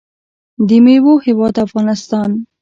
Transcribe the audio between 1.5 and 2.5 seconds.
افغانستان.